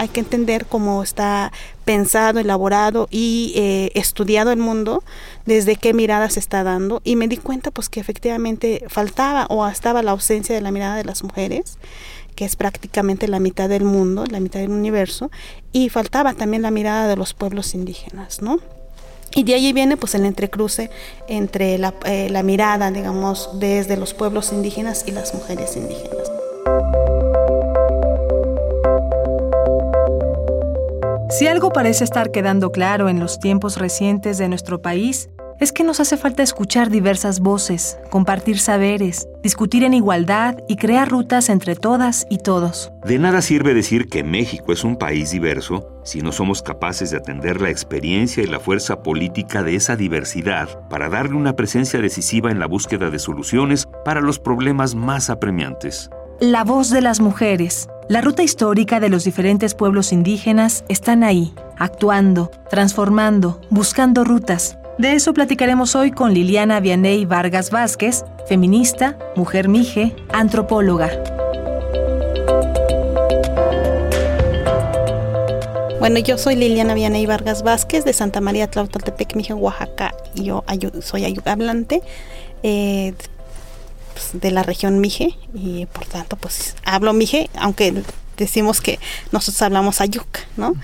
Hay 0.00 0.08
que 0.08 0.20
entender 0.20 0.64
cómo 0.64 1.02
está 1.02 1.52
pensado, 1.84 2.40
elaborado 2.40 3.06
y 3.10 3.52
eh, 3.54 3.90
estudiado 3.94 4.50
el 4.50 4.58
mundo, 4.58 5.04
desde 5.44 5.76
qué 5.76 5.92
mirada 5.92 6.30
se 6.30 6.40
está 6.40 6.64
dando. 6.64 7.02
Y 7.04 7.16
me 7.16 7.28
di 7.28 7.36
cuenta 7.36 7.70
pues 7.70 7.90
que 7.90 8.00
efectivamente 8.00 8.82
faltaba 8.88 9.44
o 9.50 9.68
estaba 9.68 10.02
la 10.02 10.12
ausencia 10.12 10.54
de 10.54 10.62
la 10.62 10.72
mirada 10.72 10.96
de 10.96 11.04
las 11.04 11.22
mujeres 11.22 11.76
que 12.34 12.46
es 12.46 12.56
prácticamente 12.56 13.28
la 13.28 13.40
mitad 13.40 13.68
del 13.68 13.84
mundo, 13.84 14.24
la 14.24 14.40
mitad 14.40 14.60
del 14.60 14.70
universo, 14.70 15.30
y 15.72 15.90
faltaba 15.90 16.32
también 16.32 16.62
la 16.62 16.70
mirada 16.70 17.06
de 17.06 17.16
los 17.16 17.34
pueblos 17.34 17.74
indígenas, 17.74 18.40
¿no? 18.40 18.60
Y 19.34 19.44
de 19.44 19.54
allí 19.54 19.74
viene 19.74 19.98
pues 19.98 20.14
el 20.14 20.24
entrecruce 20.24 20.88
entre 21.28 21.76
la, 21.76 21.92
eh, 22.06 22.30
la 22.30 22.42
mirada, 22.42 22.90
digamos, 22.90 23.50
desde 23.58 23.98
los 23.98 24.14
pueblos 24.14 24.52
indígenas 24.52 25.04
y 25.06 25.10
las 25.10 25.34
mujeres 25.34 25.76
indígenas. 25.76 26.29
Si 31.40 31.46
algo 31.46 31.70
parece 31.72 32.04
estar 32.04 32.32
quedando 32.32 32.70
claro 32.70 33.08
en 33.08 33.18
los 33.18 33.40
tiempos 33.40 33.78
recientes 33.78 34.36
de 34.36 34.46
nuestro 34.46 34.82
país, 34.82 35.30
es 35.58 35.72
que 35.72 35.84
nos 35.84 35.98
hace 35.98 36.18
falta 36.18 36.42
escuchar 36.42 36.90
diversas 36.90 37.40
voces, 37.40 37.96
compartir 38.10 38.58
saberes, 38.58 39.26
discutir 39.42 39.84
en 39.84 39.94
igualdad 39.94 40.58
y 40.68 40.76
crear 40.76 41.08
rutas 41.08 41.48
entre 41.48 41.76
todas 41.76 42.26
y 42.28 42.36
todos. 42.36 42.92
De 43.06 43.18
nada 43.18 43.40
sirve 43.40 43.72
decir 43.72 44.10
que 44.10 44.22
México 44.22 44.70
es 44.70 44.84
un 44.84 44.96
país 44.96 45.30
diverso 45.30 46.02
si 46.04 46.20
no 46.20 46.30
somos 46.30 46.60
capaces 46.60 47.10
de 47.10 47.16
atender 47.16 47.62
la 47.62 47.70
experiencia 47.70 48.42
y 48.42 48.46
la 48.46 48.60
fuerza 48.60 49.02
política 49.02 49.62
de 49.62 49.76
esa 49.76 49.96
diversidad 49.96 50.68
para 50.90 51.08
darle 51.08 51.36
una 51.36 51.56
presencia 51.56 52.02
decisiva 52.02 52.50
en 52.50 52.58
la 52.58 52.66
búsqueda 52.66 53.08
de 53.08 53.18
soluciones 53.18 53.88
para 54.04 54.20
los 54.20 54.38
problemas 54.38 54.94
más 54.94 55.30
apremiantes. 55.30 56.10
La 56.38 56.64
voz 56.64 56.90
de 56.90 57.00
las 57.00 57.20
mujeres, 57.20 57.88
la 58.10 58.20
ruta 58.20 58.42
histórica 58.42 59.00
de 59.00 59.08
los 59.08 59.24
diferentes 59.24 59.74
pueblos 59.74 60.12
indígenas 60.12 60.84
están 60.88 61.24
ahí, 61.24 61.54
actuando, 61.78 62.50
transformando, 62.68 63.62
buscando 63.70 64.24
rutas 64.24 64.76
de 65.00 65.14
eso 65.14 65.32
platicaremos 65.32 65.96
hoy 65.96 66.10
con 66.10 66.34
Liliana 66.34 66.78
Vianey 66.78 67.24
Vargas 67.24 67.70
Vázquez, 67.70 68.22
feminista, 68.46 69.16
mujer 69.34 69.66
mije, 69.66 70.14
antropóloga. 70.30 71.08
Bueno, 76.00 76.18
yo 76.18 76.36
soy 76.36 76.56
Liliana 76.56 76.92
Vianey 76.92 77.24
Vargas 77.24 77.62
Vázquez 77.62 78.04
de 78.04 78.12
Santa 78.12 78.42
María 78.42 78.70
Tlautoltepec, 78.70 79.36
Mije, 79.36 79.54
Oaxaca. 79.54 80.14
Yo 80.34 80.64
soy 81.00 81.34
hablante 81.46 82.02
eh, 82.62 83.14
pues, 84.12 84.30
de 84.32 84.50
la 84.50 84.62
región 84.62 85.00
Mije 85.00 85.36
y 85.54 85.86
por 85.86 86.04
tanto 86.06 86.36
pues 86.36 86.76
hablo 86.84 87.12
Mije, 87.12 87.50
aunque 87.58 88.02
decimos 88.36 88.80
que 88.80 88.98
nosotros 89.32 89.60
hablamos 89.62 90.00
Ayuca, 90.00 90.40
¿no? 90.56 90.74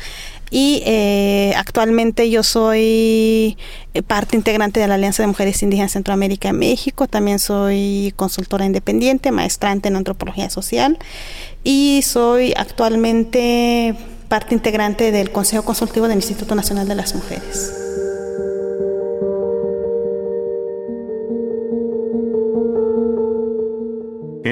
y 0.51 0.83
eh, 0.87 1.53
actualmente 1.57 2.31
yo 2.31 2.43
soy 2.43 3.57
eh, 3.95 4.03
parte 4.03 4.37
integrante 4.37 4.79
de 4.79 4.87
la 4.87 4.95
Alianza 4.95 5.23
de 5.23 5.27
Mujeres 5.29 5.63
Indígenas 5.63 5.93
Centroamérica 5.93 6.53
México, 6.53 7.09
también 7.09 7.39
soy 7.39 8.13
consultora 8.17 8.65
independiente, 8.65 9.33
maestrante 9.33 9.89
en 9.89 9.97
antropología 9.97 10.49
social 10.51 10.99
y 11.65 12.03
soy 12.05 12.55
actualmente 12.57 13.95
parte 14.29 14.55
integrante 14.55 15.11
del 15.11 15.31
Consejo 15.31 15.65
Consultivo 15.65 16.09
del 16.09 16.19
Instituto 16.19 16.55
Nacional 16.55 16.87
de 16.87 16.95
las 16.95 17.15
Mujeres. 17.15 17.86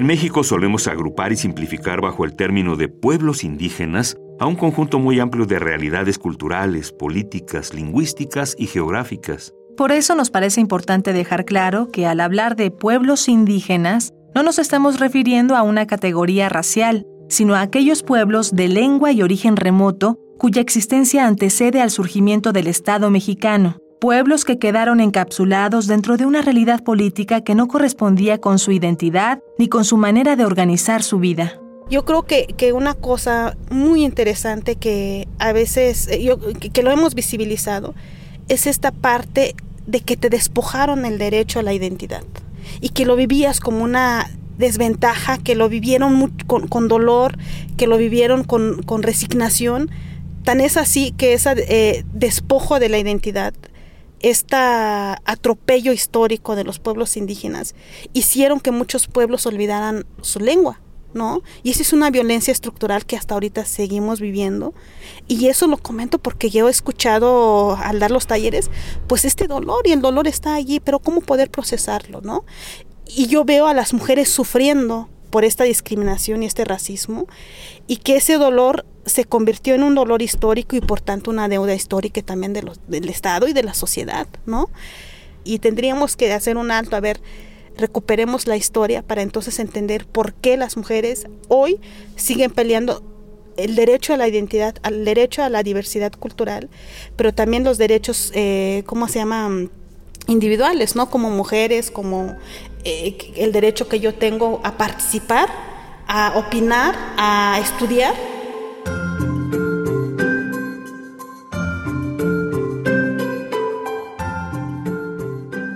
En 0.05 0.09
México 0.09 0.45
solemos 0.45 0.87
agrupar 0.87 1.33
y 1.33 1.37
simplificar 1.39 2.03
bajo 2.03 2.27
el 2.27 2.37
término 2.37 2.77
de 2.77 2.89
pueblos 2.89 3.43
indígenas 3.43 4.19
a 4.39 4.45
un 4.45 4.55
conjunto 4.55 4.99
muy 4.99 5.19
amplio 5.19 5.47
de 5.47 5.59
realidades 5.59 6.19
culturales, 6.19 6.93
políticas, 6.93 7.73
lingüísticas 7.73 8.55
y 8.59 8.67
geográficas. 8.67 9.55
Por 9.79 9.93
eso 9.93 10.15
nos 10.15 10.29
parece 10.29 10.61
importante 10.61 11.15
dejar 11.15 11.47
claro 11.47 11.89
que 11.91 12.05
al 12.07 12.21
hablar 12.21 12.55
de 12.55 12.71
pueblos 12.71 13.31
indígenas, 13.31 14.13
no 14.35 14.43
nos 14.43 14.59
estamos 14.59 15.01
refiriendo 15.01 15.57
a 15.57 15.63
una 15.63 15.87
categoría 15.87 16.51
racial, 16.51 17.07
sino 17.31 17.55
a 17.55 17.63
aquellos 17.63 18.03
pueblos 18.03 18.55
de 18.55 18.69
lengua 18.69 19.11
y 19.11 19.23
origen 19.23 19.57
remoto 19.57 20.19
cuya 20.39 20.61
existencia 20.61 21.27
antecede 21.27 21.81
al 21.81 21.91
surgimiento 21.91 22.53
del 22.53 22.67
Estado 22.67 23.09
mexicano, 23.09 23.79
pueblos 24.01 24.45
que 24.45 24.59
quedaron 24.59 25.01
encapsulados 25.01 25.87
dentro 25.87 26.17
de 26.17 26.27
una 26.27 26.43
realidad 26.43 26.83
política 26.83 27.43
que 27.43 27.55
no 27.55 27.69
correspondía 27.69 28.39
con 28.39 28.59
su 28.59 28.73
identidad 28.73 29.41
ni 29.59 29.69
con 29.69 29.85
su 29.85 29.97
manera 29.97 30.37
de 30.37 30.45
organizar 30.45 31.03
su 31.03 31.19
vida. 31.19 31.61
Yo 31.91 32.05
creo 32.05 32.23
que, 32.23 32.47
que, 32.57 32.73
una 32.73 32.95
cosa 32.95 33.57
muy 33.71 34.05
interesante 34.05 34.77
que 34.77 35.29
a 35.39 35.53
veces, 35.53 36.09
eh, 36.09 36.23
yo, 36.23 36.39
que, 36.39 36.83
lo 36.83 36.91
hemos 36.91 37.15
visibilizado, 37.15 37.95
es 38.49 38.67
esta 38.67 38.91
parte 38.91 39.55
de 39.87 40.01
que 40.01 40.17
te 40.17 40.31
despojaron 40.31 41.05
el 41.05 41.19
derecho 41.19 41.61
a 41.61 41.63
la 41.63 41.75
identidad 41.75 42.25
y 42.81 42.89
que 42.91 43.05
lo 43.05 43.17
vivías 43.17 43.61
como 43.61 43.85
una 43.85 44.31
desventaja, 44.57 45.39
que 45.39 45.55
lo 45.55 45.69
vivieron 45.69 46.33
con, 46.47 46.89
dolor, 46.89 47.37
que 47.77 47.87
lo 47.87 47.99
vivieron 47.99 48.45
con, 48.45 48.83
con, 48.83 49.03
resignación. 49.03 49.91
Tan 50.43 50.61
es 50.61 50.77
así 50.77 51.13
que 51.13 51.35
ese 51.35 51.55
eh, 51.57 52.05
despojo 52.13 52.79
de 52.79 52.89
la 52.89 52.99
identidad, 52.99 53.53
este 54.31 54.57
atropello 54.57 55.93
histórico 55.93 56.57
de 56.57 56.65
los 56.65 56.79
pueblos 56.79 57.17
indígenas, 57.17 57.75
hicieron 58.13 58.61
que 58.61 58.71
muchos 58.71 59.07
pueblos 59.07 59.47
olvidaran 59.47 60.07
su 60.23 60.41
lengua 60.41 60.81
¿no? 61.15 61.43
Y 61.63 61.71
esa 61.71 61.83
es 61.83 61.93
una 61.93 62.11
violencia 62.11 62.51
estructural 62.53 63.07
que 63.07 63.17
hasta 63.17 63.35
ahorita 63.35 63.65
seguimos 63.65 64.21
viviendo. 64.21 64.75
Y 65.29 65.47
eso 65.47 65.67
lo 65.69 65.79
comento 65.79 66.19
porque 66.19 66.51
yo 66.51 66.67
he 66.69 66.71
escuchado 66.71 67.77
al 67.77 68.01
dar 68.01 68.11
los 68.11 68.27
talleres, 68.27 68.71
pues 69.07 69.25
este 69.25 69.47
dolor 69.47 69.87
y 69.87 69.93
el 69.93 70.03
dolor 70.03 70.27
está 70.27 70.55
allí, 70.55 70.81
pero 70.81 70.99
¿cómo 70.99 71.21
poder 71.21 71.51
procesarlo, 71.51 72.21
no? 72.21 72.45
Y 73.07 73.29
yo 73.29 73.45
veo 73.45 73.67
a 73.67 73.75
las 73.75 73.95
mujeres 73.95 74.29
sufriendo 74.29 75.09
por 75.31 75.45
esta 75.45 75.65
discriminación 75.65 76.43
y 76.43 76.47
este 76.47 76.65
racismo 76.65 77.27
y 77.87 77.99
que 77.99 78.17
ese 78.17 78.35
dolor 78.35 78.85
se 79.07 79.25
convirtió 79.25 79.75
en 79.75 79.83
un 79.83 79.95
dolor 79.95 80.23
histórico 80.23 80.77
y 80.77 80.81
por 80.81 81.01
tanto 81.01 81.31
una 81.31 81.49
deuda 81.49 81.75
histórica 81.75 82.23
también 82.23 82.53
de 82.53 82.65
del 82.89 83.09
Estado 83.09 83.49
y 83.49 83.53
de 83.53 83.63
la 83.63 83.75
sociedad, 83.75 84.27
¿no? 84.47 84.71
Y 85.45 85.59
tendríamos 85.59 86.17
que 86.17 86.33
hacer 86.33 86.57
un 86.57 86.71
alto 86.71 86.97
a 86.97 87.01
ver 87.01 87.21
recuperemos 87.77 88.47
la 88.47 88.57
historia 88.57 89.03
para 89.03 89.23
entonces 89.23 89.59
entender 89.59 90.07
por 90.07 90.33
qué 90.35 90.57
las 90.57 90.77
mujeres 90.77 91.27
hoy 91.49 91.81
siguen 92.17 92.51
peleando 92.51 93.03
el 93.57 93.75
derecho 93.75 94.15
a 94.15 94.17
la 94.17 94.29
identidad, 94.29 94.77
al 94.83 95.05
derecho 95.05 95.43
a 95.43 95.49
la 95.49 95.63
diversidad 95.63 96.13
cultural, 96.13 96.69
pero 97.17 97.33
también 97.35 97.65
los 97.65 97.79
derechos, 97.79 98.33
eh, 98.35 98.83
¿cómo 98.87 99.09
se 99.09 99.19
llama? 99.19 99.69
individuales, 100.27 100.97
¿no? 100.97 101.11
Como 101.11 101.31
mujeres, 101.31 101.91
como 101.91 102.35
eh, 102.85 103.17
el 103.37 103.53
derecho 103.53 103.89
que 103.89 104.01
yo 104.01 104.15
tengo 104.15 104.61
a 104.65 104.79
participar, 104.79 105.49
a 106.07 106.33
opinar, 106.37 106.95
a 107.17 107.59
estudiar 107.63 108.15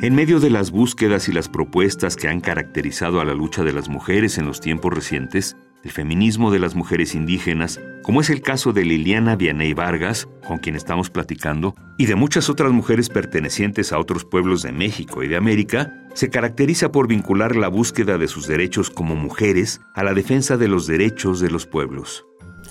En 0.09 0.15
medio 0.15 0.41
de 0.41 0.49
las 0.49 0.71
búsquedas 0.71 1.29
y 1.29 1.33
las 1.33 1.51
propuestas 1.51 2.17
que 2.17 2.29
han 2.29 2.41
caracterizado 2.41 3.21
a 3.21 3.27
la 3.27 3.35
lucha 3.35 3.63
de 3.63 3.75
las 3.75 3.91
mujeres 3.91 4.39
en 4.39 4.47
los 4.47 4.59
tiempos 4.59 4.91
recientes, 4.91 5.55
el 5.85 5.91
feminismo 5.91 6.51
de 6.51 6.59
las 6.59 6.75
mujeres 6.75 7.15
indígenas, 7.15 7.79
como 8.05 8.23
es 8.23 8.31
el 8.31 8.41
caso 8.41 8.73
de 8.73 8.87
Liliana 8.87 9.37
Vianey 9.37 9.75
Vargas, 9.75 10.27
con 10.47 10.61
quien 10.61 10.77
estamos 10.77 11.11
platicando, 11.11 11.75
y 11.99 12.07
de 12.07 12.15
muchas 12.15 12.49
otras 12.49 12.73
mujeres 12.73 13.11
pertenecientes 13.11 13.93
a 13.93 13.99
otros 13.99 14.25
pueblos 14.25 14.63
de 14.63 14.73
México 14.73 15.23
y 15.23 15.29
de 15.29 15.37
América, 15.37 15.93
se 16.15 16.31
caracteriza 16.31 16.91
por 16.91 17.07
vincular 17.07 17.55
la 17.55 17.69
búsqueda 17.69 18.17
de 18.17 18.29
sus 18.29 18.47
derechos 18.47 18.89
como 18.89 19.15
mujeres 19.15 19.83
a 19.95 20.05
la 20.05 20.15
defensa 20.15 20.57
de 20.57 20.69
los 20.69 20.87
derechos 20.87 21.39
de 21.39 21.51
los 21.51 21.67
pueblos. 21.67 22.25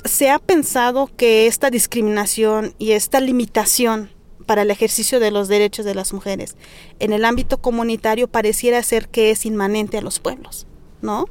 Se 0.05 0.31
ha 0.31 0.39
pensado 0.39 1.07
que 1.15 1.45
esta 1.45 1.69
discriminación 1.69 2.73
y 2.79 2.93
esta 2.93 3.19
limitación 3.19 4.09
para 4.47 4.63
el 4.63 4.71
ejercicio 4.71 5.19
de 5.19 5.29
los 5.29 5.47
derechos 5.47 5.85
de 5.85 5.93
las 5.93 6.13
mujeres 6.13 6.55
en 6.99 7.13
el 7.13 7.25
ámbito 7.25 7.59
comunitario 7.59 8.27
pareciera 8.27 8.81
ser 8.83 9.09
que 9.09 9.31
es 9.31 9.45
inmanente 9.45 9.97
a 9.97 10.01
los 10.01 10.19
pueblos, 10.19 10.65
¿no? 11.01 11.25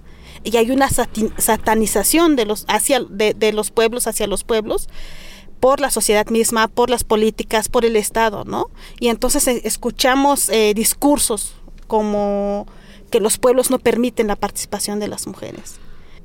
Y 0.45 0.57
hay 0.57 0.71
una 0.71 0.89
satanización 0.91 2.37
de 2.37 2.45
los, 2.45 2.67
hacia, 2.69 3.01
de, 3.01 3.53
los 3.53 3.71
pueblos 3.71 4.07
hacia 4.07 4.27
los 4.27 4.45
pueblos 4.45 4.89
por 5.61 5.81
la 5.81 5.91
sociedad 5.91 6.27
misma, 6.29 6.69
por 6.69 6.91
las 6.91 7.03
políticas, 7.03 7.69
por 7.69 7.85
el 7.85 7.97
Estado, 7.97 8.45
¿no? 8.45 8.71
Y 9.01 9.09
entonces 9.09 9.49
eh, 9.49 9.63
escuchamos 9.65 10.49
eh, 10.51 10.73
discursos 10.75 11.55
como 11.87 12.67
que 13.11 13.21
los 13.21 13.39
pueblos 13.39 13.71
no 13.71 13.79
permiten 13.79 14.27
la 14.27 14.37
participación 14.37 15.01
de 15.01 15.09
las 15.09 15.27
mujeres. 15.27 15.77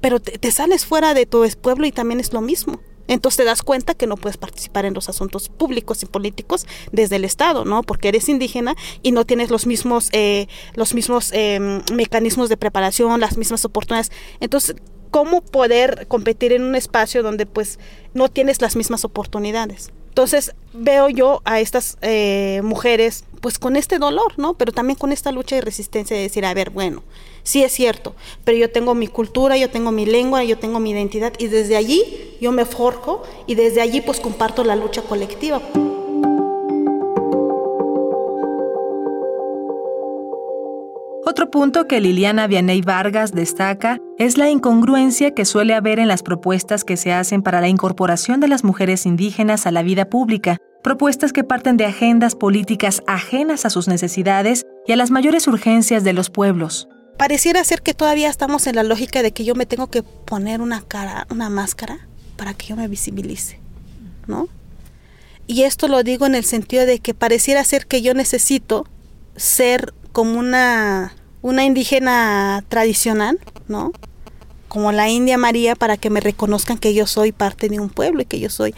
pero 0.01 0.19
te, 0.19 0.51
sales 0.51 0.85
fuera 0.85 1.13
de 1.13 1.25
tu 1.25 1.47
pueblo 1.61 1.85
y 1.85 1.91
también 1.91 2.19
es 2.19 2.33
lo 2.33 2.41
mismo. 2.41 2.79
Entonces 3.11 3.39
te 3.39 3.43
das 3.43 3.61
cuenta 3.61 3.93
que 3.93 4.07
no 4.07 4.15
puedes 4.15 4.37
participar 4.37 4.85
en 4.85 4.93
los 4.93 5.09
asuntos 5.09 5.49
públicos 5.49 6.01
y 6.01 6.05
políticos 6.05 6.65
desde 6.93 7.17
el 7.17 7.25
Estado, 7.25 7.65
¿no? 7.65 7.83
Porque 7.83 8.07
eres 8.07 8.29
indígena 8.29 8.77
y 9.03 9.11
no 9.11 9.25
tienes 9.25 9.49
los 9.49 9.67
mismos, 9.67 10.07
eh, 10.13 10.47
los 10.75 10.93
mismos 10.93 11.31
em, 11.33 11.81
mecanismos 11.93 12.47
de 12.47 12.55
preparación, 12.55 13.19
las 13.19 13.37
mismas 13.37 13.65
oportunidades. 13.65 14.13
Entonces, 14.39 14.77
¿cómo 15.09 15.41
poder 15.41 16.07
competir 16.07 16.53
en 16.53 16.63
un 16.63 16.73
espacio 16.73 17.21
donde 17.21 17.45
pues 17.45 17.79
no 18.13 18.29
tienes 18.29 18.61
las 18.61 18.77
mismas 18.77 19.03
oportunidades? 19.03 19.91
Entonces 20.11 20.53
veo 20.73 21.07
yo 21.07 21.41
a 21.45 21.61
estas 21.61 21.97
eh, 22.01 22.59
mujeres 22.65 23.23
pues 23.39 23.57
con 23.57 23.77
este 23.77 23.97
dolor, 23.97 24.33
¿no? 24.35 24.55
Pero 24.55 24.73
también 24.73 24.99
con 24.99 25.13
esta 25.13 25.31
lucha 25.31 25.55
y 25.55 25.61
resistencia 25.61 26.17
de 26.17 26.23
decir, 26.23 26.43
a 26.45 26.53
ver, 26.53 26.69
bueno, 26.69 27.01
sí 27.43 27.63
es 27.63 27.71
cierto, 27.71 28.13
pero 28.43 28.57
yo 28.57 28.69
tengo 28.69 28.93
mi 28.93 29.07
cultura, 29.07 29.55
yo 29.55 29.69
tengo 29.69 29.93
mi 29.93 30.05
lengua, 30.05 30.43
yo 30.43 30.57
tengo 30.57 30.81
mi 30.81 30.91
identidad 30.91 31.31
y 31.39 31.47
desde 31.47 31.77
allí 31.77 32.35
yo 32.41 32.51
me 32.51 32.65
forjo 32.65 33.23
y 33.47 33.55
desde 33.55 33.79
allí 33.79 34.01
pues 34.01 34.19
comparto 34.19 34.65
la 34.65 34.75
lucha 34.75 35.01
colectiva. 35.01 35.61
Otro 41.31 41.49
punto 41.49 41.87
que 41.87 42.01
Liliana 42.01 42.45
Vianey 42.45 42.81
Vargas 42.81 43.31
destaca 43.31 43.99
es 44.17 44.37
la 44.37 44.49
incongruencia 44.49 45.33
que 45.33 45.45
suele 45.45 45.73
haber 45.73 45.97
en 45.97 46.09
las 46.09 46.23
propuestas 46.23 46.83
que 46.83 46.97
se 46.97 47.13
hacen 47.13 47.41
para 47.41 47.61
la 47.61 47.69
incorporación 47.69 48.41
de 48.41 48.49
las 48.49 48.65
mujeres 48.65 49.05
indígenas 49.05 49.65
a 49.65 49.71
la 49.71 49.81
vida 49.81 50.09
pública, 50.09 50.57
propuestas 50.83 51.31
que 51.31 51.45
parten 51.45 51.77
de 51.77 51.85
agendas 51.85 52.35
políticas 52.35 53.01
ajenas 53.07 53.65
a 53.65 53.69
sus 53.69 53.87
necesidades 53.87 54.65
y 54.85 54.91
a 54.91 54.97
las 54.97 55.09
mayores 55.09 55.47
urgencias 55.47 56.03
de 56.03 56.11
los 56.11 56.29
pueblos. 56.29 56.89
Pareciera 57.17 57.63
ser 57.63 57.81
que 57.81 57.93
todavía 57.93 58.29
estamos 58.29 58.67
en 58.67 58.75
la 58.75 58.83
lógica 58.83 59.23
de 59.23 59.31
que 59.31 59.45
yo 59.45 59.55
me 59.55 59.65
tengo 59.65 59.87
que 59.87 60.03
poner 60.03 60.59
una 60.59 60.81
cara, 60.81 61.27
una 61.29 61.49
máscara 61.49 62.09
para 62.35 62.53
que 62.55 62.67
yo 62.67 62.75
me 62.75 62.89
visibilice, 62.89 63.57
¿no? 64.27 64.49
Y 65.47 65.63
esto 65.63 65.87
lo 65.87 66.03
digo 66.03 66.25
en 66.25 66.35
el 66.35 66.43
sentido 66.43 66.85
de 66.85 66.99
que 66.99 67.13
pareciera 67.13 67.63
ser 67.63 67.87
que 67.87 68.01
yo 68.01 68.13
necesito 68.13 68.85
ser 69.37 69.93
como 70.11 70.37
una 70.37 71.13
una 71.41 71.63
indígena 71.63 72.63
tradicional, 72.69 73.39
¿no? 73.67 73.91
Como 74.67 74.91
la 74.91 75.09
India 75.09 75.37
María 75.37 75.75
para 75.75 75.97
que 75.97 76.09
me 76.09 76.19
reconozcan 76.19 76.77
que 76.77 76.93
yo 76.93 77.07
soy 77.07 77.31
parte 77.31 77.67
de 77.69 77.79
un 77.79 77.89
pueblo 77.89 78.21
y 78.21 78.25
que 78.25 78.39
yo 78.39 78.49
soy 78.49 78.73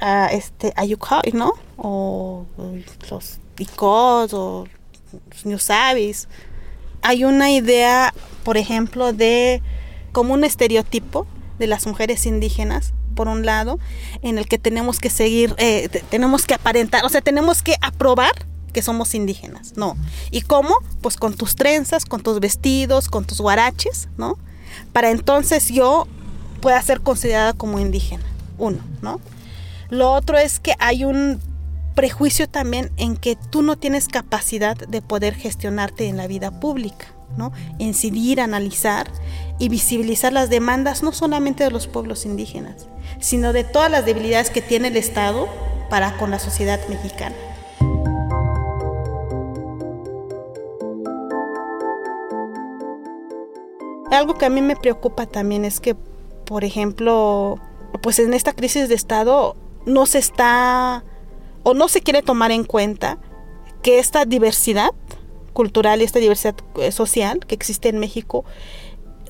uh, 0.00 0.28
este 0.30 0.72
Ayukai, 0.76 1.32
¿no? 1.32 1.54
O, 1.76 2.46
los 3.10 3.38
Icos 3.58 4.34
o 4.34 4.66
los 5.30 5.46
Newsabis. 5.46 6.28
Hay 7.02 7.24
una 7.24 7.50
idea, 7.50 8.14
por 8.44 8.56
ejemplo, 8.56 9.12
de 9.12 9.62
como 10.12 10.34
un 10.34 10.44
estereotipo 10.44 11.26
de 11.58 11.66
las 11.66 11.86
mujeres 11.86 12.26
indígenas 12.26 12.92
por 13.14 13.28
un 13.28 13.46
lado, 13.46 13.78
en 14.22 14.38
el 14.38 14.48
que 14.48 14.58
tenemos 14.58 14.98
que 14.98 15.08
seguir, 15.08 15.54
eh, 15.58 15.88
tenemos 16.10 16.46
que 16.46 16.54
aparentar, 16.54 17.04
o 17.04 17.08
sea, 17.08 17.20
tenemos 17.20 17.62
que 17.62 17.76
aprobar 17.80 18.32
que 18.74 18.82
somos 18.82 19.14
indígenas, 19.14 19.72
no. 19.76 19.96
¿Y 20.30 20.42
cómo? 20.42 20.76
Pues 21.00 21.16
con 21.16 21.32
tus 21.32 21.56
trenzas, 21.56 22.04
con 22.04 22.22
tus 22.22 22.40
vestidos, 22.40 23.08
con 23.08 23.24
tus 23.24 23.40
guaraches, 23.40 24.08
¿no? 24.18 24.36
Para 24.92 25.10
entonces 25.10 25.68
yo 25.68 26.06
pueda 26.60 26.82
ser 26.82 27.00
considerada 27.00 27.54
como 27.54 27.78
indígena, 27.78 28.24
uno, 28.58 28.80
¿no? 29.00 29.20
Lo 29.88 30.12
otro 30.12 30.36
es 30.36 30.60
que 30.60 30.74
hay 30.78 31.04
un 31.04 31.40
prejuicio 31.94 32.48
también 32.48 32.90
en 32.96 33.16
que 33.16 33.36
tú 33.36 33.62
no 33.62 33.76
tienes 33.76 34.08
capacidad 34.08 34.76
de 34.76 35.00
poder 35.00 35.34
gestionarte 35.34 36.08
en 36.08 36.16
la 36.16 36.26
vida 36.26 36.60
pública, 36.60 37.06
¿no? 37.36 37.52
Incidir, 37.78 38.40
analizar 38.40 39.10
y 39.58 39.68
visibilizar 39.68 40.32
las 40.32 40.50
demandas 40.50 41.02
no 41.02 41.12
solamente 41.12 41.64
de 41.64 41.70
los 41.70 41.86
pueblos 41.86 42.26
indígenas, 42.26 42.86
sino 43.20 43.52
de 43.52 43.64
todas 43.64 43.90
las 43.90 44.04
debilidades 44.04 44.50
que 44.50 44.62
tiene 44.62 44.88
el 44.88 44.96
Estado 44.96 45.48
para 45.88 46.16
con 46.16 46.30
la 46.30 46.38
sociedad 46.38 46.80
mexicana. 46.88 47.36
Algo 54.14 54.34
que 54.34 54.46
a 54.46 54.50
mí 54.50 54.62
me 54.62 54.76
preocupa 54.76 55.26
también 55.26 55.64
es 55.64 55.80
que, 55.80 55.94
por 56.44 56.64
ejemplo, 56.64 57.58
pues 58.02 58.18
en 58.18 58.34
esta 58.34 58.52
crisis 58.52 58.88
de 58.88 58.94
Estado 58.94 59.56
no 59.86 60.06
se 60.06 60.18
está 60.18 61.04
o 61.62 61.74
no 61.74 61.88
se 61.88 62.00
quiere 62.00 62.22
tomar 62.22 62.50
en 62.52 62.64
cuenta 62.64 63.18
que 63.82 63.98
esta 63.98 64.24
diversidad 64.24 64.90
cultural 65.52 66.00
y 66.00 66.04
esta 66.04 66.18
diversidad 66.18 66.54
eh, 66.76 66.92
social 66.92 67.40
que 67.46 67.54
existe 67.54 67.88
en 67.88 67.98
México 67.98 68.44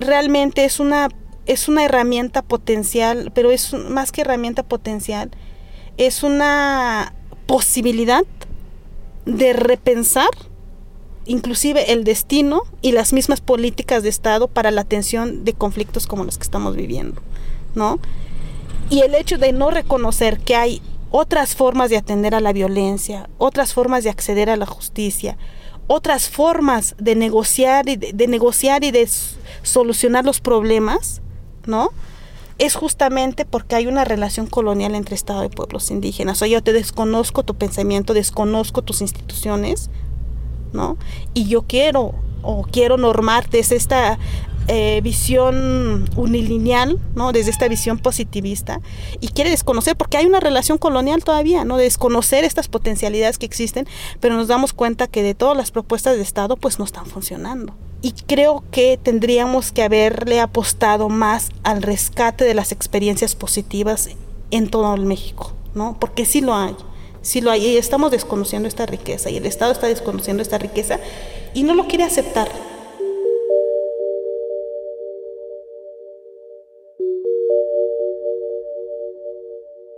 realmente 0.00 0.64
es 0.64 0.81
una 0.81 1.08
es 1.46 1.69
una 1.69 1.84
herramienta 1.84 2.40
potencial, 2.40 3.31
pero 3.34 3.50
es 3.50 3.75
más 3.75 4.12
que 4.12 4.22
herramienta 4.22 4.62
potencial, 4.62 5.31
es 5.98 6.22
una 6.22 7.14
posibilidad 7.46 8.25
de 9.26 9.52
repensar 9.52 10.31
inclusive 11.26 11.93
el 11.93 12.05
destino 12.05 12.62
y 12.82 12.93
las 12.93 13.12
mismas 13.12 13.41
políticas 13.41 14.03
de 14.03 14.09
Estado 14.09 14.49
para 14.49 14.71
la 14.71 14.82
atención 14.82 15.44
de 15.44 15.53
conflictos 15.53 16.06
como 16.06 16.25
los 16.25 16.38
que 16.38 16.44
estamos 16.44 16.76
viviendo, 16.76 17.21
¿no? 17.75 17.99
Y 18.91 19.00
el 19.00 19.15
hecho 19.15 19.38
de 19.38 19.53
no 19.53 19.71
reconocer 19.71 20.41
que 20.41 20.56
hay 20.56 20.82
otras 21.11 21.55
formas 21.55 21.91
de 21.91 21.97
atender 21.97 22.35
a 22.35 22.41
la 22.41 22.53
violencia, 22.53 23.29
otras 23.38 23.73
formas 23.73 24.05
de 24.05 24.11
acceder 24.11 24.50
a 24.50 24.56
la 24.56 24.67
justicia, 24.67 25.38
otras 25.87 26.29
formas 26.29 26.97
de 26.99 27.15
negociar 27.15 27.88
y 27.88 27.97
de, 27.97 28.27
negociar 28.27 28.85
y 28.85 28.91
de 28.91 29.09
solucionar 29.62 30.25
los 30.25 30.41
problemas, 30.41 31.23
¿no? 31.67 31.91
Es 32.59 32.75
justamente 32.75 33.44
porque 33.44 33.77
hay 33.77 33.87
una 33.87 34.05
relación 34.05 34.47
colonial 34.47 34.94
entre 34.94 35.15
Estado 35.15 35.44
y 35.44 35.49
pueblos 35.49 35.91
indígenas. 35.91 36.37
O 36.37 36.38
sea, 36.41 36.49
yo 36.49 36.62
te 36.62 36.73
desconozco 36.73 37.43
tu 37.43 37.55
pensamiento, 37.55 38.15
desconozco 38.15 38.82
tus 38.82 39.00
instituciones, 39.00 39.91
¿no? 40.75 40.99
Y 41.32 41.47
yo 41.47 41.62
quiero 41.62 42.15
o 42.43 42.67
quiero 42.71 42.99
normar 42.99 43.49
desde 43.49 43.76
esta 43.76 44.19
eh, 44.67 45.00
visión 45.03 46.09
unilineal, 46.17 46.99
¿no? 47.15 47.32
Desde 47.32 47.50
esta 47.50 47.69
visión 47.69 47.99
positivista 47.99 48.81
y 49.21 49.29
quiere 49.29 49.50
desconocer 49.50 49.94
porque 49.94 50.17
hay 50.17 50.25
una 50.25 50.41
relación 50.41 50.79
colonial 50.79 51.23
todavía, 51.23 51.65
¿no? 51.65 51.76
Desconocer 51.76 52.44
estas 52.44 52.69
potencialidades 52.69 53.38
que 53.38 53.44
existen, 53.44 53.87
pero 54.21 54.37
nos 54.37 54.49
damos 54.49 54.73
cuenta 54.73 55.06
que 55.06 55.23
de 55.23 55.35
todas 55.35 55.56
las 55.56 55.71
propuestas 55.71 56.17
de 56.17 56.23
Estado 56.23 56.56
pues 56.56 56.79
no 56.79 56.85
están 56.87 57.06
funcionando. 57.06 57.75
Y 58.00 58.12
creo 58.12 58.65
que 58.70 58.99
tendríamos 59.03 59.73
que 59.73 59.82
haberle 59.82 60.41
apostado 60.41 61.09
más 61.09 61.51
al 61.63 61.82
rescate 61.82 62.44
de 62.44 62.55
las 62.55 62.72
experiencias 62.72 63.34
positivas 63.34 64.08
en 64.51 64.69
todo 64.69 64.94
el 64.94 65.06
México, 65.06 65.53
¿no? 65.75 65.98
Porque 65.98 66.25
sí 66.25 66.41
lo 66.41 66.55
hay 66.55 66.75
si 67.24 67.40
lo 67.40 67.50
hay, 67.50 67.76
estamos 67.78 68.10
desconociendo 68.10 68.69
esta 68.69 68.84
riqueza 68.84 69.31
y 69.31 69.38
el 69.38 69.46
Estado 69.46 69.72
está 69.72 69.86
desconociendo 69.86 70.43
esta 70.43 70.58
riqueza 70.58 71.00
y 71.54 71.62
no 71.62 71.74
lo 71.74 71.86
quiere 71.86 72.04
aceptar. 72.04 72.48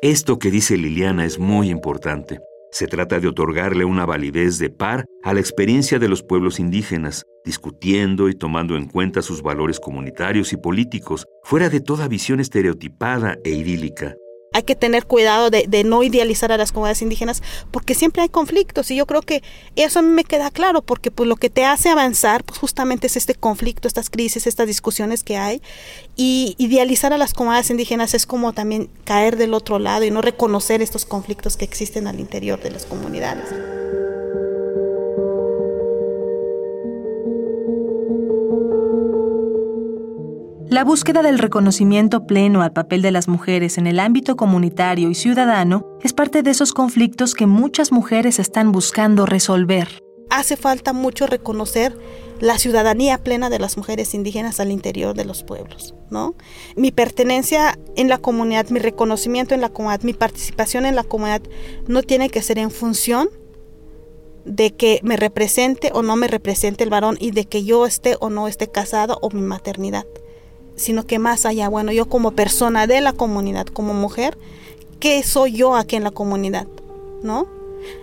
Esto 0.02 0.38
que 0.38 0.52
dice 0.52 0.76
Liliana 0.76 1.24
es 1.24 1.40
muy 1.40 1.68
importante. 1.68 2.38
Se 2.70 2.86
trata 2.86 3.18
de 3.18 3.26
otorgarle 3.26 3.84
una 3.84 4.06
validez 4.06 4.58
de 4.58 4.70
par 4.70 5.06
a 5.24 5.34
la 5.34 5.40
experiencia 5.40 5.98
de 5.98 6.08
los 6.08 6.22
pueblos 6.22 6.60
indígenas, 6.60 7.24
discutiendo 7.44 8.28
y 8.28 8.34
tomando 8.34 8.76
en 8.76 8.86
cuenta 8.86 9.22
sus 9.22 9.42
valores 9.42 9.80
comunitarios 9.80 10.52
y 10.52 10.58
políticos, 10.58 11.24
fuera 11.42 11.70
de 11.70 11.80
toda 11.80 12.06
visión 12.06 12.38
estereotipada 12.38 13.38
e 13.42 13.50
idílica 13.50 14.14
hay 14.56 14.62
que 14.62 14.74
tener 14.74 15.04
cuidado 15.04 15.50
de, 15.50 15.84
no 15.84 16.02
idealizar 16.02 16.50
a 16.50 16.56
las 16.56 16.72
comunidades 16.72 17.02
indígenas 17.02 17.42
porque 17.70 17.94
siempre 17.94 18.22
hay 18.22 18.30
conflictos 18.30 18.90
y 18.90 18.96
yo 18.96 19.04
creo 19.04 19.20
que 19.20 19.42
eso 19.76 19.98
a 19.98 20.02
mí 20.02 20.08
me 20.08 20.24
queda 20.24 20.50
claro 20.50 20.80
porque 20.80 21.10
pues 21.10 21.28
lo 21.28 21.36
que 21.36 21.50
te 21.50 21.66
hace 21.66 21.90
avanzar 21.90 22.42
pues 22.42 22.58
justamente 22.58 23.06
es 23.06 23.18
este 23.18 23.34
conflicto, 23.34 23.86
estas 23.86 24.08
crisis, 24.08 24.46
estas 24.46 24.66
discusiones 24.66 25.22
que 25.24 25.36
hay 25.36 25.60
y 26.16 26.54
idealizar 26.56 27.12
a 27.12 27.18
las 27.18 27.34
comunidades 27.34 27.68
indígenas 27.68 28.14
es 28.14 28.24
como 28.24 28.54
también 28.54 28.88
caer 29.04 29.36
del 29.36 29.52
otro 29.52 29.78
lado 29.78 30.06
y 30.06 30.10
no 30.10 30.22
reconocer 30.22 30.80
estos 30.80 31.04
conflictos 31.04 31.58
que 31.58 31.66
existen 31.66 32.06
al 32.06 32.18
interior 32.18 32.58
de 32.58 32.70
las 32.70 32.86
comunidades. 32.86 33.50
La 40.68 40.82
búsqueda 40.82 41.22
del 41.22 41.38
reconocimiento 41.38 42.26
pleno 42.26 42.60
al 42.60 42.72
papel 42.72 43.00
de 43.00 43.12
las 43.12 43.28
mujeres 43.28 43.78
en 43.78 43.86
el 43.86 44.00
ámbito 44.00 44.34
comunitario 44.34 45.08
y 45.08 45.14
ciudadano 45.14 45.86
es 46.02 46.12
parte 46.12 46.42
de 46.42 46.50
esos 46.50 46.72
conflictos 46.72 47.36
que 47.36 47.46
muchas 47.46 47.92
mujeres 47.92 48.40
están 48.40 48.72
buscando 48.72 49.26
resolver. 49.26 50.02
Hace 50.28 50.56
falta 50.56 50.92
mucho 50.92 51.28
reconocer 51.28 51.96
la 52.40 52.58
ciudadanía 52.58 53.18
plena 53.18 53.48
de 53.48 53.60
las 53.60 53.76
mujeres 53.76 54.12
indígenas 54.12 54.58
al 54.58 54.72
interior 54.72 55.14
de 55.14 55.24
los 55.24 55.44
pueblos, 55.44 55.94
¿no? 56.10 56.34
Mi 56.74 56.90
pertenencia 56.90 57.78
en 57.94 58.08
la 58.08 58.18
comunidad, 58.18 58.68
mi 58.70 58.80
reconocimiento 58.80 59.54
en 59.54 59.60
la 59.60 59.68
comunidad, 59.68 60.02
mi 60.02 60.14
participación 60.14 60.84
en 60.84 60.96
la 60.96 61.04
comunidad 61.04 61.42
no 61.86 62.02
tiene 62.02 62.28
que 62.28 62.42
ser 62.42 62.58
en 62.58 62.72
función 62.72 63.28
de 64.44 64.74
que 64.74 64.98
me 65.04 65.16
represente 65.16 65.92
o 65.94 66.02
no 66.02 66.16
me 66.16 66.26
represente 66.26 66.82
el 66.82 66.90
varón 66.90 67.16
y 67.20 67.30
de 67.30 67.44
que 67.44 67.62
yo 67.62 67.86
esté 67.86 68.16
o 68.18 68.30
no 68.30 68.48
esté 68.48 68.66
casado 68.66 69.18
o 69.22 69.30
mi 69.30 69.42
maternidad 69.42 70.06
sino 70.76 71.06
que 71.06 71.18
más 71.18 71.46
allá, 71.46 71.68
bueno, 71.68 71.92
yo 71.92 72.08
como 72.08 72.32
persona 72.32 72.86
de 72.86 73.00
la 73.00 73.12
comunidad, 73.12 73.66
como 73.66 73.94
mujer, 73.94 74.38
¿qué 75.00 75.22
soy 75.22 75.52
yo 75.52 75.74
aquí 75.74 75.96
en 75.96 76.04
la 76.04 76.10
comunidad? 76.10 76.66
¿No? 77.22 77.46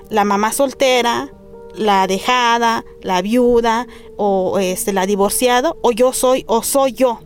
La 0.10 0.26
mamá 0.26 0.52
soltera, 0.52 1.32
la 1.76 2.08
dejada, 2.08 2.84
la 3.02 3.22
viuda 3.22 3.88
o 4.18 4.60
este 4.60 4.94
la 4.94 5.06
divorciada 5.06 5.74
o 5.82 5.92
yo 5.92 6.14
soy 6.14 6.46
o 6.48 6.64
soy 6.64 6.94
yo 6.94 7.20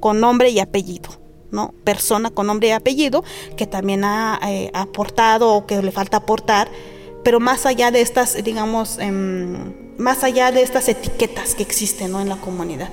con 0.00 0.20
nombre 0.20 0.50
y 0.50 0.58
apellido, 0.58 1.10
¿no? 1.50 1.74
Persona 1.84 2.30
con 2.30 2.46
nombre 2.46 2.68
y 2.68 2.72
apellido 2.72 3.24
que 3.56 3.66
también 3.66 4.04
ha 4.04 4.38
eh, 4.46 4.70
aportado 4.74 5.52
o 5.52 5.66
que 5.66 5.82
le 5.82 5.92
falta 5.92 6.18
aportar, 6.18 6.68
pero 7.22 7.40
más 7.40 7.66
allá 7.66 7.90
de 7.90 8.00
estas, 8.00 8.42
digamos, 8.42 8.98
em, 8.98 9.72
más 9.98 10.24
allá 10.24 10.50
de 10.52 10.62
estas 10.62 10.88
etiquetas 10.88 11.54
que 11.54 11.62
existen, 11.62 12.12
¿no? 12.12 12.20
En 12.20 12.28
la 12.28 12.36
comunidad. 12.36 12.90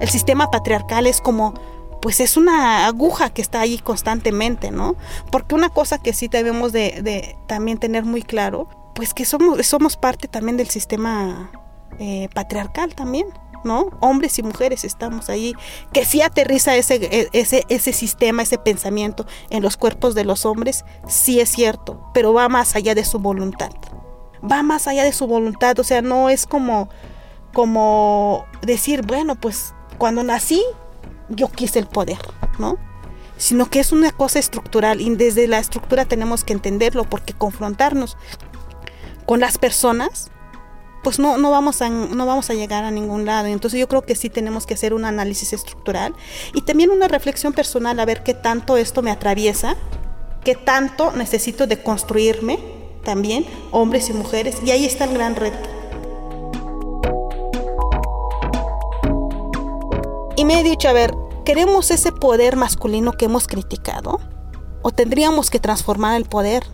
El 0.00 0.08
sistema 0.08 0.50
patriarcal 0.50 1.06
es 1.06 1.20
como 1.20 1.54
pues 2.00 2.20
es 2.20 2.36
una 2.36 2.86
aguja 2.86 3.30
que 3.30 3.42
está 3.42 3.60
ahí 3.60 3.78
constantemente, 3.78 4.70
¿no? 4.70 4.94
Porque 5.32 5.56
una 5.56 5.70
cosa 5.70 5.98
que 5.98 6.12
sí 6.12 6.28
debemos 6.28 6.72
de, 6.72 7.36
también 7.48 7.78
tener 7.78 8.04
muy 8.04 8.22
claro, 8.22 8.68
pues 8.94 9.12
que 9.12 9.24
somos, 9.24 9.66
somos 9.66 9.96
parte 9.96 10.28
también 10.28 10.56
del 10.56 10.68
sistema 10.68 11.50
eh, 11.98 12.28
patriarcal 12.32 12.94
también, 12.94 13.26
¿no? 13.64 13.90
Hombres 14.00 14.38
y 14.38 14.42
mujeres 14.42 14.84
estamos 14.84 15.28
ahí, 15.28 15.54
que 15.92 16.04
sí 16.04 16.22
aterriza 16.22 16.76
ese, 16.76 16.94
e, 16.96 17.28
ese, 17.32 17.64
ese 17.68 17.92
sistema, 17.92 18.42
ese 18.42 18.58
pensamiento 18.58 19.26
en 19.50 19.62
los 19.62 19.76
cuerpos 19.76 20.14
de 20.14 20.24
los 20.24 20.46
hombres, 20.46 20.84
sí 21.08 21.40
es 21.40 21.48
cierto, 21.48 22.08
pero 22.14 22.32
va 22.32 22.48
más 22.48 22.76
allá 22.76 22.94
de 22.94 23.04
su 23.04 23.18
voluntad. 23.18 23.70
Va 24.48 24.62
más 24.62 24.86
allá 24.86 25.02
de 25.02 25.12
su 25.12 25.26
voluntad, 25.26 25.78
o 25.80 25.82
sea, 25.82 26.02
no 26.02 26.30
es 26.30 26.46
como, 26.46 26.88
como 27.52 28.44
decir, 28.62 29.04
bueno, 29.04 29.34
pues 29.34 29.74
cuando 29.98 30.22
nací 30.22 30.62
yo 31.28 31.48
quise 31.48 31.78
el 31.78 31.86
poder, 31.86 32.18
¿no? 32.58 32.78
Sino 33.36 33.68
que 33.68 33.80
es 33.80 33.92
una 33.92 34.12
cosa 34.12 34.38
estructural 34.38 35.00
y 35.00 35.14
desde 35.14 35.46
la 35.46 35.58
estructura 35.58 36.04
tenemos 36.04 36.44
que 36.44 36.52
entenderlo 36.52 37.04
porque 37.04 37.34
confrontarnos 37.34 38.16
con 39.26 39.40
las 39.40 39.58
personas, 39.58 40.30
pues 41.02 41.18
no, 41.18 41.36
no, 41.36 41.50
vamos 41.50 41.82
a, 41.82 41.90
no 41.90 42.26
vamos 42.26 42.48
a 42.48 42.54
llegar 42.54 42.84
a 42.84 42.90
ningún 42.90 43.26
lado. 43.26 43.48
Entonces 43.48 43.78
yo 43.78 43.88
creo 43.88 44.02
que 44.02 44.14
sí 44.14 44.30
tenemos 44.30 44.66
que 44.66 44.74
hacer 44.74 44.94
un 44.94 45.04
análisis 45.04 45.52
estructural 45.52 46.14
y 46.54 46.62
también 46.62 46.90
una 46.90 47.08
reflexión 47.08 47.52
personal 47.52 47.98
a 48.00 48.04
ver 48.04 48.22
qué 48.22 48.34
tanto 48.34 48.76
esto 48.76 49.02
me 49.02 49.10
atraviesa, 49.10 49.76
qué 50.44 50.54
tanto 50.54 51.12
necesito 51.12 51.66
de 51.66 51.82
construirme 51.82 52.58
también, 53.04 53.46
hombres 53.70 54.08
y 54.10 54.12
mujeres, 54.12 54.56
y 54.64 54.70
ahí 54.70 54.84
está 54.84 55.04
el 55.04 55.14
gran 55.14 55.36
reto. 55.36 55.75
Me 60.46 60.60
he 60.60 60.62
dicho, 60.62 60.88
a 60.88 60.92
ver, 60.92 61.12
¿queremos 61.44 61.90
ese 61.90 62.12
poder 62.12 62.56
masculino 62.56 63.12
que 63.12 63.24
hemos 63.24 63.48
criticado? 63.48 64.20
¿O 64.82 64.92
tendríamos 64.92 65.50
que 65.50 65.58
transformar 65.58 66.16
el 66.16 66.24
poder? 66.24 66.64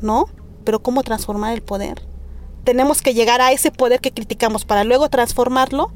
¿No? 0.00 0.26
Pero 0.64 0.82
¿cómo 0.82 1.02
transformar 1.02 1.54
el 1.54 1.62
poder? 1.62 2.02
Tenemos 2.64 3.02
que 3.02 3.14
llegar 3.14 3.40
a 3.40 3.52
ese 3.52 3.70
poder 3.70 4.00
que 4.00 4.12
criticamos 4.12 4.64
para 4.64 4.84
luego 4.84 5.08
transformarlo. 5.08 5.92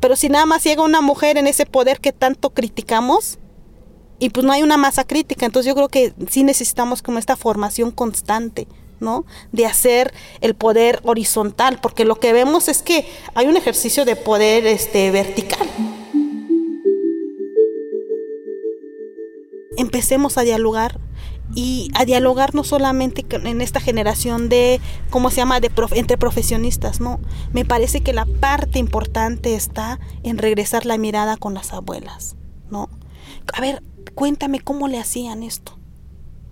Pero 0.00 0.16
si 0.16 0.28
nada 0.28 0.46
más 0.46 0.64
llega 0.64 0.82
una 0.82 1.00
mujer 1.00 1.38
en 1.38 1.46
ese 1.46 1.64
poder 1.64 2.00
que 2.00 2.12
tanto 2.12 2.50
criticamos, 2.50 3.38
y 4.18 4.30
pues 4.30 4.44
no 4.44 4.52
hay 4.52 4.62
una 4.62 4.76
masa 4.76 5.04
crítica, 5.04 5.46
entonces 5.46 5.68
yo 5.68 5.76
creo 5.76 5.88
que 5.88 6.12
sí 6.28 6.42
necesitamos 6.42 7.02
como 7.02 7.18
esta 7.18 7.36
formación 7.36 7.92
constante, 7.92 8.66
¿no? 8.98 9.24
De 9.52 9.64
hacer 9.64 10.12
el 10.40 10.54
poder 10.54 11.00
horizontal, 11.04 11.78
porque 11.80 12.04
lo 12.04 12.16
que 12.16 12.32
vemos 12.32 12.68
es 12.68 12.82
que 12.82 13.08
hay 13.34 13.46
un 13.46 13.56
ejercicio 13.56 14.04
de 14.04 14.16
poder 14.16 14.66
este 14.66 15.12
vertical. 15.12 15.68
Empecemos 19.78 20.36
a 20.36 20.42
dialogar 20.42 21.00
y 21.54 21.90
a 21.94 22.04
dialogar 22.04 22.54
no 22.54 22.62
solamente 22.62 23.24
en 23.30 23.62
esta 23.62 23.80
generación 23.80 24.48
de, 24.48 24.80
¿cómo 25.08 25.30
se 25.30 25.36
llama?, 25.36 25.60
de 25.60 25.70
entre 25.92 26.18
profesionistas, 26.18 27.00
¿no? 27.00 27.20
Me 27.52 27.64
parece 27.64 28.02
que 28.02 28.12
la 28.12 28.26
parte 28.26 28.78
importante 28.78 29.54
está 29.54 29.98
en 30.22 30.36
regresar 30.36 30.84
la 30.84 30.98
mirada 30.98 31.36
con 31.38 31.54
las 31.54 31.72
abuelas, 31.72 32.36
¿no? 32.70 32.90
A 33.54 33.60
ver, 33.62 33.82
cuéntame 34.14 34.60
cómo 34.60 34.88
le 34.88 34.98
hacían 34.98 35.42
esto, 35.42 35.78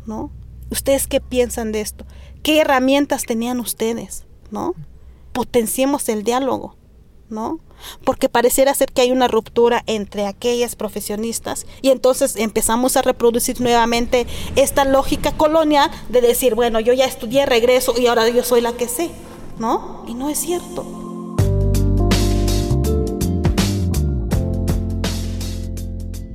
¿no? 0.07 0.31
¿Ustedes 0.71 1.07
qué 1.07 1.21
piensan 1.21 1.73
de 1.73 1.83
esto? 1.83 2.07
¿Qué 2.43 2.61
herramientas 2.61 3.25
tenían 3.25 3.61
ustedes, 3.61 4.25
¿no? 4.51 4.75
Potenciemos 5.33 6.09
el 6.09 6.23
diálogo, 6.23 6.77
¿no? 7.29 7.61
porque 8.05 8.29
pareciera 8.29 8.75
ser 8.75 8.93
que 8.93 9.03
hay 9.03 9.11
una 9.11 9.29
ruptura 9.29 9.83
entre 9.87 10.27
aquellas 10.27 10.77
profesionistas 10.77 11.67
y 11.83 11.91
entonces 11.91 12.37
empezamos 12.37 12.97
a 12.97 13.03
reproducir 13.03 13.61
nuevamente 13.61 14.27
esta 14.57 14.85
lógica 14.85 15.33
colonia 15.33 15.91
de 16.09 16.21
decir, 16.21 16.55
bueno, 16.55 16.81
yo 16.81 16.93
ya 16.93 17.05
estudié, 17.05 17.47
regreso 17.47 17.95
y 17.99 18.07
ahora 18.07 18.29
yo 18.29 18.43
soy 18.43 18.61
la 18.61 18.73
que 18.73 18.89
sé, 18.89 19.11
¿no? 19.59 20.05
Y 20.07 20.15
no 20.15 20.29
es 20.29 20.39
cierto. 20.39 20.85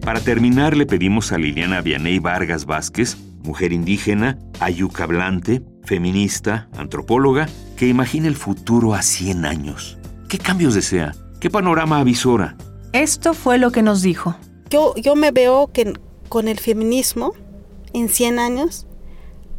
Para 0.03 0.19
terminar, 0.19 0.75
le 0.75 0.87
pedimos 0.87 1.31
a 1.31 1.37
Liliana 1.37 1.81
Vianey 1.81 2.17
Vargas 2.19 2.65
Vázquez, 2.65 3.17
mujer 3.43 3.71
indígena, 3.71 4.39
ayucablante, 4.59 5.61
feminista, 5.83 6.67
antropóloga, 6.75 7.47
que 7.77 7.87
imagine 7.87 8.27
el 8.27 8.35
futuro 8.35 8.95
a 8.95 9.03
100 9.03 9.45
años. 9.45 10.00
¿Qué 10.31 10.37
cambios 10.37 10.75
desea? 10.75 11.13
¿Qué 11.41 11.49
panorama 11.49 11.99
avisora? 11.99 12.55
Esto 12.93 13.33
fue 13.33 13.57
lo 13.57 13.73
que 13.73 13.81
nos 13.81 14.01
dijo. 14.01 14.33
Yo, 14.69 14.95
yo 14.95 15.17
me 15.17 15.31
veo 15.31 15.67
que 15.73 15.91
con 16.29 16.47
el 16.47 16.57
feminismo, 16.57 17.33
en 17.91 18.07
100 18.07 18.39
años, 18.39 18.87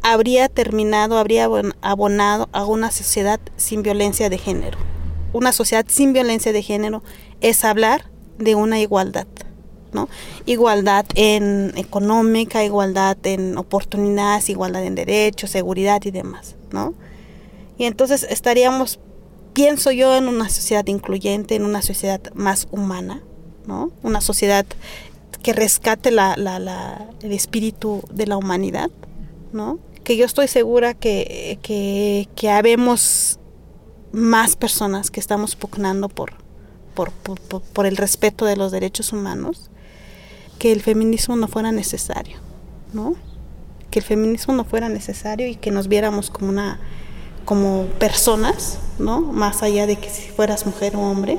habría 0.01 0.49
terminado, 0.49 1.19
habría 1.19 1.47
abonado 1.81 2.49
a 2.53 2.65
una 2.65 2.89
sociedad 2.89 3.39
sin 3.55 3.83
violencia 3.83 4.31
de 4.31 4.39
género. 4.39 4.79
Una 5.31 5.51
sociedad 5.51 5.85
sin 5.87 6.11
violencia 6.11 6.51
de 6.51 6.63
género 6.63 7.03
es 7.39 7.63
hablar 7.63 8.09
de 8.39 8.55
una 8.55 8.79
igualdad, 8.79 9.27
¿no? 9.91 10.09
Igualdad 10.47 11.05
en 11.13 11.71
económica, 11.75 12.63
igualdad 12.63 13.15
en 13.25 13.59
oportunidades, 13.59 14.49
igualdad 14.49 14.83
en 14.85 14.95
derechos, 14.95 15.51
seguridad 15.51 16.01
y 16.03 16.09
demás, 16.09 16.55
¿no? 16.71 16.95
Y 17.77 17.85
entonces 17.85 18.25
estaríamos 18.27 18.99
pienso 19.53 19.91
yo 19.91 20.15
en 20.15 20.27
una 20.27 20.49
sociedad 20.49 20.85
incluyente, 20.87 21.55
en 21.55 21.65
una 21.65 21.81
sociedad 21.81 22.21
más 22.33 22.67
humana, 22.71 23.21
¿no? 23.65 23.91
Una 24.01 24.21
sociedad 24.21 24.65
que 25.41 25.53
rescate 25.53 26.11
la, 26.11 26.33
el 27.21 27.31
espíritu 27.31 28.03
de 28.11 28.27
la 28.27 28.37
humanidad, 28.37 28.89
¿no? 29.51 29.79
Que 30.03 30.17
yo 30.17 30.25
estoy 30.25 30.47
segura 30.47 30.93
que, 30.93 31.59
que, 31.61 32.27
que 32.35 32.49
habemos 32.49 33.39
más 34.11 34.55
personas 34.55 35.11
que 35.11 35.19
estamos 35.19 35.55
pugnando 35.55 36.09
por, 36.09 36.33
por, 36.93 37.11
por, 37.11 37.85
el 37.85 37.97
respeto 37.97 38.45
de 38.45 38.55
los 38.55 38.71
derechos 38.71 39.11
humanos, 39.11 39.69
que 40.59 40.71
el 40.71 40.81
feminismo 40.81 41.35
no 41.35 41.47
fuera 41.47 41.71
necesario, 41.71 42.37
¿no? 42.93 43.15
Que 43.91 43.99
el 43.99 44.05
feminismo 44.05 44.53
no 44.53 44.65
fuera 44.65 44.89
necesario 44.89 45.47
y 45.47 45.55
que 45.55 45.71
nos 45.71 45.87
viéramos 45.87 46.29
como 46.29 46.49
una 46.49 46.79
como 47.45 47.85
personas, 47.99 48.79
¿no? 48.99 49.21
Más 49.21 49.63
allá 49.63 49.87
de 49.87 49.95
que 49.95 50.09
si 50.09 50.29
fueras 50.29 50.65
mujer 50.65 50.95
o 50.95 51.01
hombre. 51.01 51.37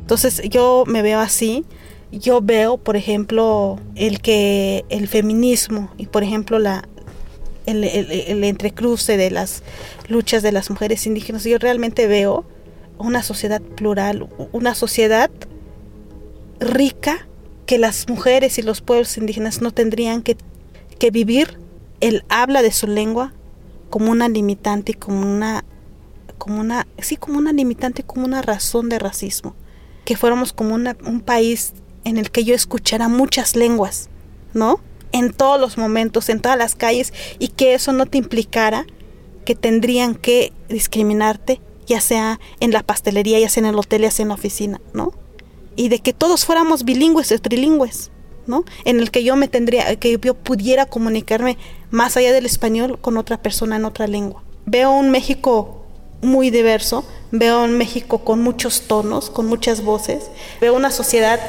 Entonces 0.00 0.42
yo 0.50 0.84
me 0.88 1.02
veo 1.02 1.20
así, 1.20 1.64
yo 2.10 2.40
veo, 2.40 2.78
por 2.78 2.96
ejemplo, 2.96 3.78
el 3.94 4.20
que 4.20 4.84
el 4.88 5.06
feminismo 5.06 5.90
y, 5.96 6.06
por 6.06 6.24
ejemplo, 6.24 6.58
la, 6.58 6.88
el, 7.66 7.84
el, 7.84 8.42
entrecruce 8.42 9.16
de 9.16 9.30
las 9.30 9.62
luchas 10.08 10.42
de 10.42 10.50
las 10.50 10.68
mujeres 10.70 11.06
indígenas, 11.06 11.44
yo 11.44 11.58
realmente 11.58 12.08
veo 12.08 12.44
una 12.98 13.22
sociedad 13.22 13.62
plural, 13.62 14.28
una 14.50 14.74
sociedad 14.74 15.30
rica 16.58 17.28
que 17.70 17.78
las 17.78 18.08
mujeres 18.08 18.58
y 18.58 18.62
los 18.62 18.80
pueblos 18.80 19.16
indígenas 19.16 19.62
no 19.62 19.70
tendrían 19.70 20.22
que, 20.22 20.36
vivir 21.12 21.60
el 22.00 22.24
habla 22.28 22.62
de 22.62 22.72
su 22.72 22.88
lengua 22.88 23.32
como 23.90 24.10
una 24.10 24.28
limitante, 24.28 24.94
como 24.94 25.20
una, 25.20 25.64
como 26.36 26.58
una, 26.58 26.88
sí, 26.98 27.16
como 27.16 27.38
una 27.38 27.52
limitante, 27.52 28.02
como 28.02 28.26
una 28.26 28.42
razón 28.42 28.88
de 28.88 28.98
racismo. 28.98 29.54
Que 30.04 30.16
fuéramos 30.16 30.52
como 30.52 30.74
un 30.74 31.20
país 31.20 31.72
en 32.02 32.16
el 32.16 32.32
que 32.32 32.42
yo 32.42 32.56
escuchara 32.56 33.06
muchas 33.06 33.54
lenguas, 33.54 34.08
¿no? 34.52 34.80
En 35.12 35.32
todos 35.32 35.60
los 35.60 35.78
momentos, 35.78 36.28
en 36.28 36.40
todas 36.40 36.58
las 36.58 36.74
calles, 36.74 37.12
y 37.38 37.48
que 37.50 37.74
eso 37.74 37.92
no 37.92 38.06
te 38.06 38.18
implicara 38.18 38.84
que 39.44 39.54
tendrían 39.54 40.16
que 40.16 40.52
discriminarte, 40.68 41.60
ya 41.86 42.00
sea 42.00 42.40
en 42.58 42.72
la 42.72 42.82
pastelería, 42.82 43.38
ya 43.38 43.48
sea 43.48 43.60
en 43.60 43.68
el 43.68 43.78
hotel, 43.78 44.02
ya 44.02 44.10
sea 44.10 44.24
en 44.24 44.30
la 44.30 44.34
oficina, 44.34 44.80
¿no? 44.92 45.19
Y 45.80 45.88
de 45.88 46.00
que 46.00 46.12
todos 46.12 46.44
fuéramos 46.44 46.84
bilingües 46.84 47.32
o 47.32 47.38
trilingües, 47.38 48.10
¿no? 48.46 48.66
En 48.84 49.00
el 49.00 49.10
que 49.10 49.24
yo 49.24 49.34
me 49.34 49.48
tendría, 49.48 49.96
que 49.96 50.18
yo 50.22 50.34
pudiera 50.34 50.84
comunicarme 50.84 51.56
más 51.90 52.18
allá 52.18 52.34
del 52.34 52.44
español 52.44 52.98
con 53.00 53.16
otra 53.16 53.40
persona 53.40 53.76
en 53.76 53.86
otra 53.86 54.06
lengua. 54.06 54.42
Veo 54.66 54.90
un 54.90 55.08
México 55.10 55.86
muy 56.20 56.50
diverso, 56.50 57.02
veo 57.30 57.64
un 57.64 57.78
México 57.78 58.18
con 58.18 58.42
muchos 58.42 58.88
tonos, 58.88 59.30
con 59.30 59.46
muchas 59.46 59.82
voces, 59.82 60.30
veo 60.60 60.76
una 60.76 60.90
sociedad 60.90 61.40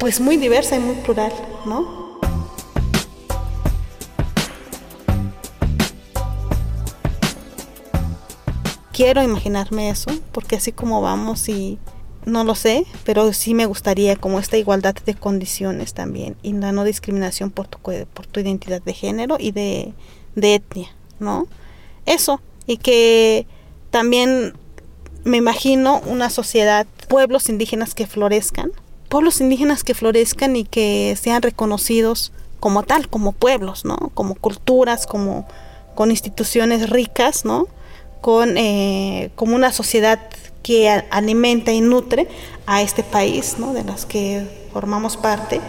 pues 0.00 0.18
muy 0.18 0.36
diversa 0.36 0.74
y 0.74 0.80
muy 0.80 0.96
plural, 0.96 1.30
¿no? 1.64 2.18
Quiero 8.92 9.22
imaginarme 9.22 9.90
eso, 9.90 10.10
porque 10.32 10.56
así 10.56 10.72
como 10.72 11.00
vamos 11.00 11.48
y 11.48 11.78
no 12.26 12.42
lo 12.42 12.56
sé, 12.56 12.84
pero 13.04 13.32
sí 13.32 13.54
me 13.54 13.66
gustaría 13.66 14.16
como 14.16 14.40
esta 14.40 14.58
igualdad 14.58 14.96
de 15.06 15.14
condiciones 15.14 15.94
también 15.94 16.36
y 16.42 16.52
la 16.52 16.72
no 16.72 16.84
discriminación 16.84 17.50
por 17.50 17.68
tu, 17.68 17.78
por 17.78 18.26
tu 18.26 18.40
identidad 18.40 18.82
de 18.82 18.92
género 18.92 19.36
y 19.38 19.52
de, 19.52 19.94
etnia, 20.34 20.88
¿no? 21.20 21.46
Eso, 22.04 22.40
y 22.66 22.78
que 22.78 23.46
también 23.90 24.54
me 25.24 25.36
imagino 25.36 26.00
una 26.06 26.28
sociedad, 26.28 26.86
pueblos 27.08 27.48
indígenas 27.48 27.94
que 27.94 28.08
florezcan, 28.08 28.72
pueblos 29.08 29.40
indígenas 29.40 29.84
que 29.84 29.94
florezcan 29.94 30.56
y 30.56 30.64
que 30.64 31.16
sean 31.20 31.42
reconocidos 31.42 32.32
como 32.58 32.82
tal, 32.82 33.08
como 33.08 33.32
pueblos, 33.32 33.84
¿no? 33.84 33.96
Como 34.14 34.34
culturas, 34.34 35.06
como 35.06 35.46
con 35.94 36.10
instituciones 36.10 36.90
ricas, 36.90 37.44
¿no? 37.44 37.68
Con 38.20 38.58
eh, 38.58 39.30
como 39.36 39.54
una 39.54 39.70
sociedad 39.70 40.20
que 40.66 40.90
alimenta 41.10 41.70
y 41.70 41.80
nutre 41.80 42.26
a 42.66 42.82
este 42.82 43.04
país, 43.04 43.54
¿no? 43.56 43.72
de 43.72 43.84
las 43.84 44.04
que 44.04 44.68
formamos 44.72 45.16
parte. 45.16 45.60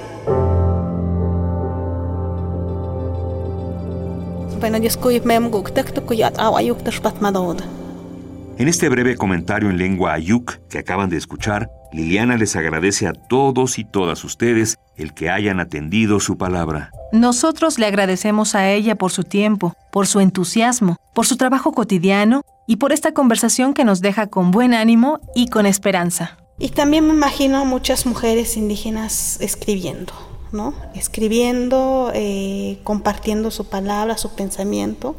En 8.58 8.68
este 8.68 8.90
breve 8.90 9.16
comentario 9.18 9.70
en 9.70 9.78
lengua 9.78 10.14
ayuk 10.14 10.54
que 10.68 10.80
acaban 10.80 11.12
de 11.12 11.18
escuchar, 11.18 11.70
Liliana 11.94 12.36
les 12.36 12.56
agradece 12.56 13.06
a 13.06 13.14
todos 13.14 13.78
y 13.78 13.86
todas 13.86 14.24
ustedes 14.24 14.80
el 14.96 15.14
que 15.14 15.30
hayan 15.30 15.60
atendido 15.60 16.20
su 16.20 16.40
palabra. 16.40 16.90
Nosotros 17.12 17.78
le 17.78 17.86
agradecemos 17.86 18.56
a 18.56 18.72
ella 18.72 18.96
por 18.96 19.12
su 19.12 19.24
tiempo, 19.24 19.76
por 19.92 20.08
su 20.08 20.22
entusiasmo, 20.22 20.98
por 21.14 21.28
su 21.28 21.38
trabajo 21.38 21.72
cotidiano 21.72 22.42
y 22.68 22.76
por 22.76 22.92
esta 22.92 23.14
conversación 23.14 23.74
que 23.74 23.86
nos 23.86 24.02
deja 24.02 24.28
con 24.28 24.52
buen 24.52 24.74
ánimo 24.74 25.20
y 25.34 25.48
con 25.48 25.66
esperanza. 25.66 26.38
Y 26.60 26.70
también 26.70 27.08
me 27.08 27.14
imagino 27.14 27.58
a 27.60 27.64
muchas 27.64 28.06
mujeres 28.06 28.58
indígenas 28.58 29.40
escribiendo, 29.42 30.14
¿no? 30.52 30.74
Escribiendo, 30.94 32.12
eh, 32.14 32.80
compartiendo 32.84 33.52
su 33.52 33.66
palabra, 33.66 34.18
su 34.18 34.36
pensamiento 34.36 35.16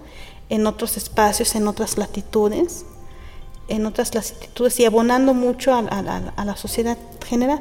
en 0.51 0.67
otros 0.67 0.97
espacios, 0.97 1.55
en 1.55 1.67
otras 1.67 1.97
latitudes, 1.97 2.85
en 3.69 3.87
otras 3.87 4.15
latitudes 4.15 4.79
y 4.81 4.85
abonando 4.85 5.33
mucho 5.33 5.73
a, 5.73 5.79
a 5.79 6.45
la 6.45 6.57
sociedad 6.57 6.99
general. 7.25 7.61